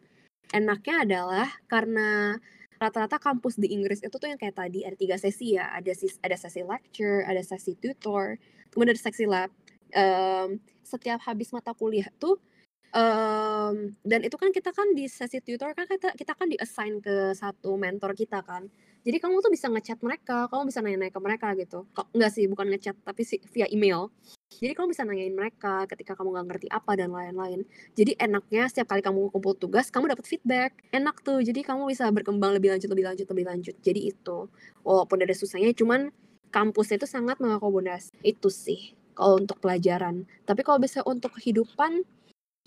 enaknya 0.52 0.96
adalah 1.06 1.48
karena 1.70 2.38
rata-rata 2.82 3.22
kampus 3.22 3.62
di 3.62 3.70
Inggris 3.78 4.02
itu 4.02 4.16
tuh 4.18 4.26
yang 4.26 4.42
kayak 4.42 4.58
tadi 4.58 4.82
ada 4.82 4.98
tiga 4.98 5.16
sesi 5.22 5.54
ya 5.54 5.70
ada 5.70 5.94
sis 5.94 6.18
ada 6.18 6.34
sesi 6.34 6.66
lecture 6.66 7.22
ada 7.30 7.46
sesi 7.46 7.78
tutor 7.78 8.42
kemudian 8.74 8.98
ada 8.98 9.02
sesi 9.06 9.30
lab 9.30 9.54
um, 9.94 10.58
setiap 10.82 11.22
habis 11.30 11.54
mata 11.54 11.78
kuliah 11.78 12.10
tuh 12.18 12.42
um, 12.96 13.76
dan 14.06 14.20
itu 14.24 14.36
kan 14.38 14.50
kita 14.52 14.72
kan 14.76 14.92
di 14.96 15.08
sesi 15.08 15.40
tutor 15.44 15.76
kan 15.76 15.88
kita 15.88 16.16
kita 16.16 16.34
kan 16.36 16.48
di 16.48 16.58
assign 16.60 17.00
ke 17.00 17.36
satu 17.36 17.76
mentor 17.76 18.16
kita 18.16 18.44
kan 18.46 18.68
jadi 19.02 19.18
kamu 19.18 19.42
tuh 19.42 19.50
bisa 19.50 19.68
ngechat 19.72 20.00
mereka 20.06 20.46
kamu 20.52 20.70
bisa 20.70 20.80
nanya-nanya 20.86 21.14
ke 21.14 21.22
mereka 21.22 21.48
gitu 21.58 21.88
kok 21.92 22.08
enggak 22.14 22.32
sih 22.32 22.46
bukan 22.46 22.68
ngechat 22.72 22.96
tapi 23.02 23.22
sih 23.26 23.40
via 23.50 23.68
email 23.72 24.12
jadi 24.60 24.76
kamu 24.76 24.92
bisa 24.92 25.08
nanyain 25.08 25.32
mereka 25.32 25.88
ketika 25.88 26.12
kamu 26.14 26.36
nggak 26.36 26.48
ngerti 26.52 26.68
apa 26.68 26.92
dan 27.00 27.16
lain-lain. 27.16 27.64
Jadi 27.96 28.20
enaknya 28.20 28.68
setiap 28.68 28.92
kali 28.92 29.00
kamu 29.00 29.32
kumpul 29.32 29.56
tugas, 29.56 29.88
kamu 29.88 30.12
dapat 30.12 30.28
feedback. 30.28 30.76
Enak 30.92 31.24
tuh. 31.24 31.40
Jadi 31.40 31.64
kamu 31.64 31.88
bisa 31.88 32.12
berkembang 32.12 32.52
lebih 32.60 32.76
lanjut, 32.76 32.92
lebih 32.92 33.08
lanjut, 33.08 33.26
lebih 33.32 33.46
lanjut. 33.48 33.76
Jadi 33.80 34.12
itu. 34.12 34.38
Walaupun 34.84 35.18
ada 35.24 35.32
susahnya, 35.32 35.72
cuman 35.72 36.12
kampusnya 36.52 37.00
itu 37.00 37.08
sangat 37.08 37.40
mengakomodasi. 37.40 38.12
Itu 38.22 38.52
sih 38.52 38.94
kalau 39.16 39.40
untuk 39.40 39.58
pelajaran. 39.64 40.28
Tapi 40.44 40.62
kalau 40.68 40.84
bisa 40.84 41.00
untuk 41.08 41.32
kehidupan, 41.40 42.04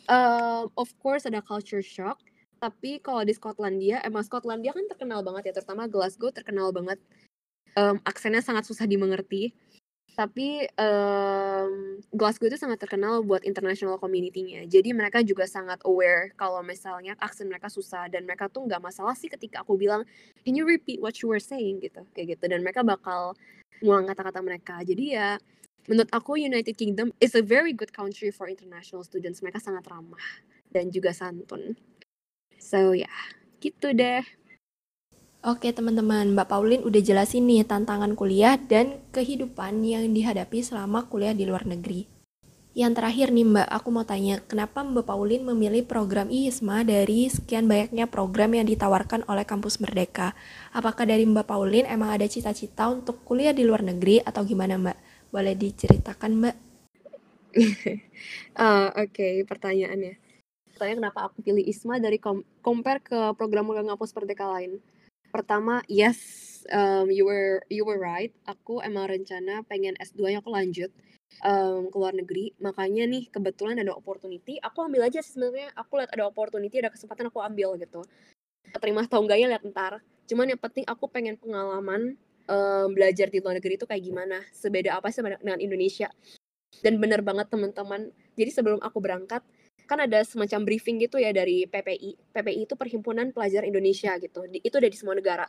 uh, 0.08 0.64
of 0.78 0.88
course 1.00 1.24
ada 1.26 1.44
culture 1.44 1.82
shock. 1.82 2.20
Tapi 2.62 3.02
kalau 3.04 3.26
di 3.26 3.36
Skotlandia, 3.36 4.00
emang 4.00 4.24
Skotlandia 4.24 4.72
kan 4.72 4.88
terkenal 4.88 5.20
banget 5.20 5.52
ya, 5.52 5.52
terutama 5.60 5.84
Glasgow 5.84 6.32
terkenal 6.32 6.72
banget. 6.72 6.96
Um, 7.74 7.98
aksennya 8.06 8.40
sangat 8.40 8.64
susah 8.64 8.86
dimengerti 8.86 9.52
tapi, 10.14 10.62
um, 10.78 11.98
Glasgow 12.14 12.46
itu 12.46 12.54
sangat 12.54 12.78
terkenal 12.78 13.26
buat 13.26 13.42
international 13.42 13.98
community-nya. 13.98 14.62
Jadi 14.70 14.94
mereka 14.94 15.26
juga 15.26 15.42
sangat 15.50 15.82
aware 15.82 16.30
kalau 16.38 16.62
misalnya 16.62 17.18
aksen 17.18 17.50
mereka 17.50 17.66
susah 17.66 18.06
dan 18.06 18.22
mereka 18.22 18.46
tuh 18.46 18.62
nggak 18.62 18.78
masalah 18.78 19.18
sih 19.18 19.26
ketika 19.26 19.66
aku 19.66 19.74
bilang, 19.74 20.06
"Can 20.46 20.54
you 20.54 20.62
repeat 20.62 21.02
what 21.02 21.18
you 21.18 21.26
were 21.26 21.42
saying?" 21.42 21.82
Gitu, 21.82 21.98
kayak 22.14 22.38
gitu 22.38 22.44
dan 22.46 22.62
mereka 22.62 22.86
bakal 22.86 23.34
ngulang 23.82 24.06
kata-kata 24.06 24.38
mereka. 24.38 24.78
Jadi 24.86 25.18
ya, 25.18 25.34
menurut 25.86 26.10
aku 26.12 26.40
United 26.40 26.74
Kingdom 26.76 27.12
is 27.20 27.36
a 27.36 27.44
very 27.44 27.76
good 27.76 27.92
country 27.92 28.32
for 28.32 28.48
international 28.48 29.04
students. 29.04 29.44
Mereka 29.44 29.60
sangat 29.60 29.84
ramah 29.88 30.22
dan 30.72 30.88
juga 30.88 31.12
santun. 31.12 31.76
So 32.56 32.96
ya, 32.96 33.04
yeah, 33.04 33.18
gitu 33.60 33.92
deh. 33.92 34.24
Oke 35.44 35.76
teman-teman, 35.76 36.32
Mbak 36.32 36.48
Paulin 36.48 36.80
udah 36.88 37.04
jelasin 37.04 37.44
nih 37.44 37.68
tantangan 37.68 38.16
kuliah 38.16 38.56
dan 38.56 38.96
kehidupan 39.12 39.84
yang 39.84 40.08
dihadapi 40.08 40.64
selama 40.64 41.04
kuliah 41.04 41.36
di 41.36 41.44
luar 41.44 41.68
negeri. 41.68 42.08
Yang 42.74 42.98
terakhir 42.98 43.28
nih 43.30 43.46
Mbak, 43.46 43.68
aku 43.70 43.88
mau 43.92 44.02
tanya, 44.02 44.42
kenapa 44.50 44.82
Mbak 44.82 45.06
Paulin 45.06 45.46
memilih 45.46 45.86
program 45.86 46.26
IISMA 46.26 46.82
dari 46.82 47.30
sekian 47.30 47.70
banyaknya 47.70 48.10
program 48.10 48.50
yang 48.50 48.66
ditawarkan 48.66 49.28
oleh 49.30 49.46
Kampus 49.46 49.78
Merdeka? 49.78 50.34
Apakah 50.74 51.06
dari 51.06 51.22
Mbak 51.22 51.46
Paulin 51.46 51.86
emang 51.86 52.10
ada 52.10 52.26
cita-cita 52.26 52.90
untuk 52.90 53.22
kuliah 53.22 53.52
di 53.52 53.62
luar 53.62 53.84
negeri 53.84 54.18
atau 54.24 54.42
gimana 54.42 54.74
Mbak? 54.74 54.98
Boleh 55.34 55.58
diceritakan 55.58 56.30
Mbak? 56.38 56.56
uh, 58.54 58.94
Oke, 59.02 59.10
okay, 59.10 59.34
pertanyaannya. 59.42 60.14
Pertanyaan 60.70 60.98
kenapa 61.02 61.26
aku 61.26 61.42
pilih 61.42 61.66
ISMA 61.66 61.98
dari 61.98 62.22
compare 62.62 63.02
ke 63.02 63.18
program-program 63.34 63.90
Kampus 63.90 64.14
Merdeka 64.14 64.46
lain? 64.46 64.78
Pertama, 65.34 65.82
yes, 65.90 66.22
um, 66.70 67.10
you 67.10 67.26
were 67.26 67.66
you 67.66 67.82
were 67.82 67.98
right. 67.98 68.30
Aku 68.46 68.78
emang 68.78 69.10
rencana 69.10 69.66
pengen 69.66 69.98
S2-nya 69.98 70.38
aku 70.38 70.54
lanjut 70.54 70.94
um, 71.42 71.90
ke 71.90 71.96
luar 71.98 72.14
negeri. 72.14 72.54
Makanya 72.62 73.02
nih 73.10 73.26
kebetulan 73.26 73.74
ada 73.82 73.90
opportunity, 73.90 74.62
aku 74.62 74.86
ambil 74.86 75.10
aja 75.10 75.18
sebenarnya. 75.18 75.74
Aku 75.74 75.98
lihat 75.98 76.14
ada 76.14 76.30
opportunity, 76.30 76.78
ada 76.78 76.94
kesempatan 76.94 77.34
aku 77.34 77.42
ambil 77.42 77.74
gitu. 77.82 78.06
Terima 78.70 79.02
atau 79.02 79.18
enggaknya 79.18 79.58
lihat 79.58 79.66
ntar. 79.66 79.98
Cuman 80.30 80.54
yang 80.54 80.62
penting 80.62 80.86
aku 80.86 81.10
pengen 81.10 81.34
pengalaman 81.34 82.14
um, 82.48 82.88
belajar 82.92 83.28
di 83.28 83.38
luar 83.40 83.58
negeri 83.58 83.76
itu 83.76 83.86
kayak 83.88 84.02
gimana, 84.04 84.38
sebeda 84.52 84.96
apa 84.96 85.12
sih 85.12 85.20
dengan 85.20 85.58
Indonesia. 85.60 86.08
Dan 86.82 86.98
bener 86.98 87.22
banget 87.22 87.48
teman-teman. 87.48 88.10
Jadi 88.34 88.50
sebelum 88.50 88.82
aku 88.82 88.98
berangkat, 88.98 89.40
kan 89.84 90.00
ada 90.00 90.24
semacam 90.24 90.64
briefing 90.64 90.98
gitu 91.00 91.20
ya 91.20 91.30
dari 91.30 91.68
PPI. 91.68 92.34
PPI 92.34 92.66
itu 92.66 92.74
Perhimpunan 92.74 93.30
Pelajar 93.30 93.62
Indonesia 93.62 94.16
gitu. 94.18 94.48
Di, 94.48 94.58
itu 94.64 94.76
dari 94.80 94.96
semua 94.96 95.14
negara. 95.14 95.46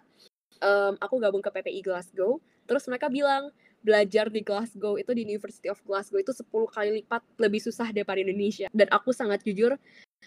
Um, 0.61 0.95
aku 1.01 1.19
gabung 1.19 1.41
ke 1.41 1.49
PPI 1.51 1.81
Glasgow. 1.83 2.39
Terus 2.67 2.85
mereka 2.87 3.09
bilang 3.09 3.51
belajar 3.85 4.33
di 4.33 4.41
Glasgow 4.41 4.97
itu 4.97 5.13
di 5.13 5.21
University 5.21 5.69
of 5.69 5.77
Glasgow 5.85 6.17
itu 6.17 6.33
10 6.33 6.49
kali 6.73 6.89
lipat 7.05 7.21
lebih 7.37 7.61
susah 7.61 7.93
daripada 7.93 8.17
Indonesia 8.17 8.65
dan 8.73 8.89
aku 8.89 9.13
sangat 9.13 9.45
jujur 9.45 9.77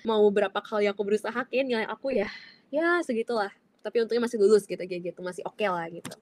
mau 0.07 0.23
berapa 0.31 0.63
kali 0.63 0.87
aku 0.87 1.03
berusaha 1.03 1.43
kayak 1.51 1.67
nilai 1.67 1.87
aku 1.91 2.15
ya 2.15 2.31
ya 2.71 3.03
segitulah 3.03 3.51
tapi 3.89 4.05
untungnya 4.05 4.29
masih 4.29 4.37
lulus 4.37 4.69
gitu 4.69 4.77
kayak 4.85 5.01
gitu 5.01 5.21
masih 5.25 5.41
oke 5.49 5.57
okay 5.57 5.73
lah 5.73 5.89
gitu. 5.89 6.13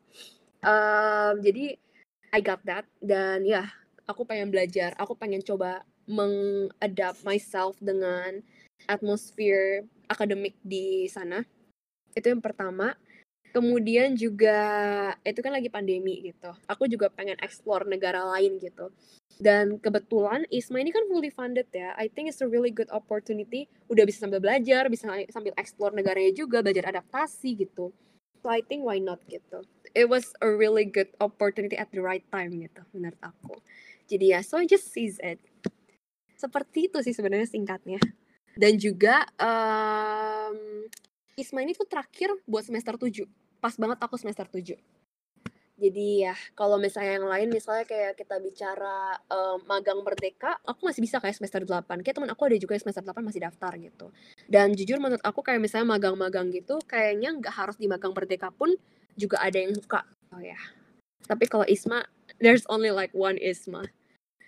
Um, 0.63 1.43
jadi 1.43 1.75
I 2.31 2.39
got 2.39 2.63
that 2.63 2.87
dan 3.03 3.43
ya 3.43 3.67
aku 4.07 4.23
pengen 4.23 4.55
belajar 4.55 4.95
aku 5.03 5.19
pengen 5.19 5.43
coba 5.43 5.83
mengadapt 6.07 7.27
myself 7.27 7.75
dengan 7.83 8.39
atmosfer 8.87 9.83
akademik 10.07 10.55
di 10.63 11.11
sana. 11.11 11.43
Itu 12.15 12.31
yang 12.31 12.39
pertama. 12.39 12.95
Kemudian 13.51 14.15
juga 14.15 14.61
itu 15.27 15.41
kan 15.43 15.51
lagi 15.51 15.67
pandemi 15.67 16.23
gitu. 16.23 16.55
Aku 16.71 16.87
juga 16.87 17.11
pengen 17.11 17.41
explore 17.43 17.89
negara 17.89 18.23
lain 18.37 18.63
gitu 18.63 18.95
dan 19.37 19.77
kebetulan 19.77 20.49
ISMA 20.49 20.81
ini 20.81 20.91
kan 20.93 21.05
fully 21.09 21.29
funded 21.29 21.69
ya. 21.69 21.93
I 22.01 22.09
think 22.09 22.33
it's 22.33 22.41
a 22.41 22.49
really 22.49 22.73
good 22.73 22.89
opportunity. 22.89 23.69
Udah 23.93 24.09
bisa 24.09 24.25
sambil 24.25 24.41
belajar 24.41 24.89
bisa 24.89 25.13
sambil 25.29 25.53
explore 25.61 25.93
negaranya 25.93 26.33
juga 26.33 26.65
belajar 26.65 26.89
adaptasi 26.89 27.69
gitu. 27.69 27.93
So 28.41 28.49
I 28.49 28.65
think 28.65 28.89
why 28.89 28.97
not 28.97 29.21
gitu. 29.29 29.65
It 29.93 30.09
was 30.09 30.33
a 30.41 30.49
really 30.49 30.89
good 30.89 31.13
opportunity 31.21 31.77
at 31.77 31.93
the 31.93 32.01
right 32.01 32.25
time 32.33 32.57
gitu 32.57 32.81
menurut 32.97 33.21
aku. 33.21 33.61
Jadi 34.09 34.33
ya 34.33 34.41
so 34.41 34.57
I 34.57 34.65
just 34.65 34.89
seize 34.89 35.21
it. 35.21 35.41
Seperti 36.37 36.89
itu 36.89 36.99
sih 37.05 37.13
sebenarnya 37.13 37.49
singkatnya. 37.49 38.01
Dan 38.57 38.81
juga 38.81 39.21
um, 39.37 40.89
ISMA 41.37 41.69
ini 41.69 41.77
tuh 41.77 41.85
terakhir 41.85 42.33
buat 42.49 42.65
semester 42.65 42.97
7 42.97 43.29
pas 43.61 43.75
banget 43.77 43.99
aku 44.01 44.17
semester 44.17 44.49
7 44.49 44.96
jadi 45.77 46.33
ya 46.33 46.35
kalau 46.57 46.81
misalnya 46.81 47.21
yang 47.21 47.29
lain 47.29 47.49
misalnya 47.53 47.85
kayak 47.85 48.17
kita 48.17 48.41
bicara 48.41 49.13
um, 49.29 49.61
magang 49.69 50.01
merdeka 50.01 50.57
aku 50.65 50.89
masih 50.89 51.05
bisa 51.05 51.21
kayak 51.21 51.37
semester 51.37 51.69
8 51.69 52.01
kayak 52.01 52.17
teman 52.17 52.33
aku 52.33 52.49
ada 52.49 52.57
juga 52.57 52.81
yang 52.81 52.89
semester 52.89 53.05
8 53.05 53.21
masih 53.21 53.45
daftar 53.45 53.73
gitu. 53.77 54.09
Dan 54.49 54.73
jujur 54.73 54.97
menurut 54.97 55.21
aku 55.21 55.45
kayak 55.45 55.61
misalnya 55.61 55.93
magang-magang 55.93 56.49
gitu 56.49 56.81
kayaknya 56.89 57.37
nggak 57.37 57.53
harus 57.53 57.77
di 57.77 57.93
magang 57.93 58.17
merdeka 58.17 58.49
pun 58.49 58.73
juga 59.21 59.37
ada 59.45 59.61
yang 59.61 59.77
suka. 59.77 60.01
Oh 60.33 60.41
ya. 60.41 60.57
Tapi 61.29 61.45
kalau 61.45 61.69
ISMA 61.69 62.09
there's 62.41 62.65
only 62.73 62.89
like 62.89 63.13
one 63.13 63.37
ISMA. 63.37 63.85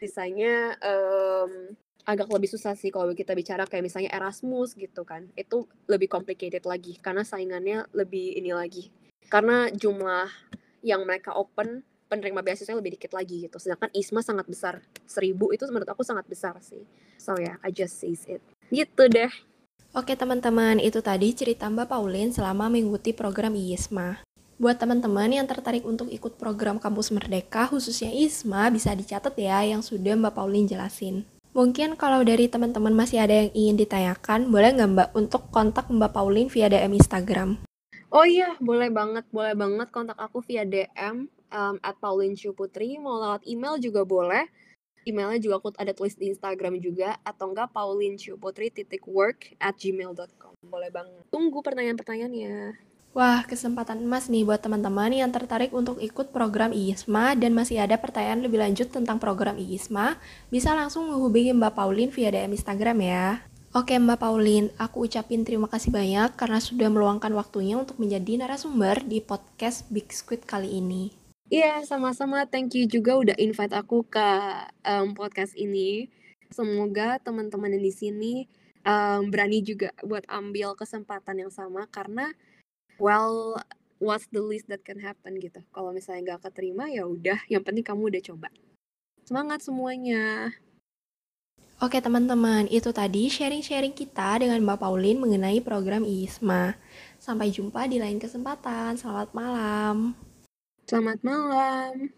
Sisanya 0.00 0.80
um, 0.80 1.76
agak 2.08 2.32
lebih 2.32 2.49
susah 2.49 2.73
sih 2.73 2.88
kalau 2.88 3.12
kita 3.12 3.37
bicara 3.37 3.68
kayak 3.68 3.85
misalnya 3.85 4.16
Erasmus 4.16 4.73
gitu 4.80 5.04
kan. 5.04 5.28
Itu 5.37 5.68
lebih 5.92 6.08
complicated 6.08 6.64
lagi 6.64 6.97
karena 7.04 7.20
saingannya 7.20 7.85
lebih 7.92 8.32
ini 8.40 8.56
lagi. 8.56 8.88
Karena 9.28 9.68
jumlah 9.68 10.48
yang 10.82 11.02
mereka 11.04 11.35
open 11.35 11.82
penerima 12.08 12.40
beasiswa 12.40 12.73
lebih 12.73 12.97
dikit 12.97 13.12
lagi 13.12 13.47
gitu. 13.47 13.61
Sedangkan 13.61 13.92
ISMA 13.92 14.25
sangat 14.25 14.49
besar. 14.49 14.80
Seribu 15.04 15.52
itu 15.52 15.68
menurut 15.68 15.88
aku 15.88 16.02
sangat 16.02 16.25
besar 16.25 16.56
sih. 16.64 16.82
So 17.20 17.37
ya, 17.37 17.54
yeah, 17.54 17.56
I 17.61 17.70
just 17.70 18.00
says 18.00 18.25
it. 18.25 18.40
Gitu 18.73 19.04
deh. 19.12 19.30
Oke 19.97 20.12
teman-teman, 20.16 20.80
itu 20.85 21.00
tadi 21.00 21.32
cerita 21.32 21.64
Mbak 21.68 21.88
Pauline 21.88 22.32
selama 22.32 22.68
mengikuti 22.68 23.16
program 23.16 23.56
ISMA. 23.56 24.20
Buat 24.58 24.82
teman-teman 24.82 25.30
yang 25.32 25.47
tertarik 25.47 25.87
untuk 25.87 26.11
ikut 26.11 26.35
program 26.37 26.82
Kampus 26.82 27.14
Merdeka, 27.14 27.70
khususnya 27.70 28.11
ISMA, 28.12 28.68
bisa 28.75 28.92
dicatat 28.92 29.32
ya 29.38 29.64
yang 29.64 29.80
sudah 29.80 30.18
Mbak 30.18 30.35
Pauline 30.35 30.68
jelasin. 30.68 31.25
Mungkin 31.56 31.97
kalau 31.97 32.20
dari 32.20 32.52
teman-teman 32.52 32.92
masih 32.92 33.25
ada 33.25 33.32
yang 33.32 33.50
ingin 33.56 33.80
ditanyakan, 33.80 34.52
boleh 34.52 34.76
nggak 34.76 34.90
Mbak 34.92 35.08
untuk 35.16 35.49
kontak 35.49 35.88
Mbak 35.88 36.12
Pauline 36.12 36.52
via 36.52 36.68
DM 36.68 36.92
Instagram? 36.99 37.67
Oh 38.08 38.24
iya, 38.24 38.56
boleh 38.56 38.88
banget, 38.88 39.28
boleh 39.28 39.52
banget 39.52 39.88
kontak 39.92 40.16
aku 40.16 40.40
via 40.40 40.64
DM 40.64 41.28
um, 41.52 41.76
at 41.84 41.96
Pauline 42.00 42.36
Putri. 42.56 42.96
Mau 42.96 43.20
lewat 43.20 43.44
email 43.44 43.76
juga 43.76 44.04
boleh. 44.08 44.48
Emailnya 45.04 45.40
juga 45.40 45.60
aku 45.60 45.68
ada 45.76 45.92
tulis 45.96 46.16
di 46.16 46.28
Instagram 46.28 46.80
juga 46.80 47.16
atau 47.24 47.52
enggak 47.52 47.72
Pauline 47.72 48.16
Putri 48.16 48.72
titik 48.72 49.04
work 49.04 49.56
at 49.60 49.76
gmail.com. 49.76 50.56
Boleh 50.64 50.88
banget. 50.92 51.24
Tunggu 51.28 51.60
pertanyaan-pertanyaannya. 51.60 52.88
Wah, 53.16 53.40
kesempatan 53.49 54.04
emas 54.04 54.28
nih 54.28 54.44
buat 54.44 54.60
teman-teman 54.60 55.08
yang 55.10 55.32
tertarik 55.32 55.73
untuk 55.73 55.97
ikut 55.97 56.28
program 56.28 56.76
IISMA 56.76 57.40
dan 57.40 57.56
masih 57.56 57.80
ada 57.80 57.97
pertanyaan 57.97 58.44
lebih 58.44 58.60
lanjut 58.60 58.92
tentang 58.92 59.16
program 59.16 59.56
IISMA, 59.56 60.21
bisa 60.52 60.76
langsung 60.76 61.08
menghubungi 61.08 61.56
Mbak 61.56 61.73
Pauline 61.73 62.12
via 62.12 62.28
DM 62.28 62.52
Instagram 62.52 62.99
ya. 63.00 63.25
Oke 63.78 63.95
Mbak 63.95 64.19
Pauline, 64.19 64.75
aku 64.75 65.06
ucapin 65.06 65.47
terima 65.47 65.71
kasih 65.71 65.95
banyak 65.95 66.34
karena 66.34 66.58
sudah 66.58 66.91
meluangkan 66.91 67.30
waktunya 67.30 67.78
untuk 67.78 68.02
menjadi 68.02 68.43
narasumber 68.43 69.06
di 69.06 69.23
podcast 69.23 69.86
Big 69.95 70.10
Squid 70.10 70.43
kali 70.43 70.82
ini. 70.82 71.14
Iya, 71.47 71.78
yeah, 71.78 71.86
sama-sama. 71.86 72.43
Thank 72.50 72.75
you 72.75 72.91
juga 72.91 73.14
udah 73.14 73.38
invite 73.38 73.71
aku 73.71 74.02
ke 74.02 74.28
um, 74.82 75.14
podcast 75.14 75.54
ini. 75.54 76.10
Semoga 76.50 77.23
teman-teman 77.23 77.78
yang 77.78 77.86
di 77.86 77.95
sini 77.95 78.32
um, 78.82 79.30
berani 79.30 79.62
juga 79.62 79.95
buat 80.02 80.26
ambil 80.26 80.75
kesempatan 80.75 81.47
yang 81.47 81.54
sama 81.54 81.86
karena 81.86 82.34
well 82.99 83.62
what's 84.02 84.26
the 84.34 84.43
least 84.43 84.67
that 84.67 84.82
can 84.82 84.99
happen 84.99 85.38
gitu. 85.38 85.62
Kalau 85.71 85.95
misalnya 85.95 86.34
nggak 86.34 86.50
keterima 86.50 86.91
ya 86.91 87.06
udah, 87.06 87.47
yang 87.47 87.62
penting 87.62 87.86
kamu 87.86 88.10
udah 88.10 88.23
coba. 88.26 88.50
Semangat 89.23 89.62
semuanya. 89.62 90.50
Oke 91.78 92.02
teman-teman, 92.02 92.67
itu 92.75 92.91
tadi 92.91 93.30
sharing-sharing 93.30 93.95
kita 93.95 94.43
dengan 94.43 94.58
Mbak 94.67 94.82
Pauline 94.82 95.23
mengenai 95.23 95.62
program 95.62 96.02
ISMA. 96.02 96.75
Sampai 97.23 97.54
jumpa 97.54 97.86
di 97.86 98.02
lain 98.02 98.19
kesempatan. 98.19 98.99
Selamat 98.99 99.30
malam. 99.30 100.10
Selamat 100.91 101.23
malam. 101.23 102.18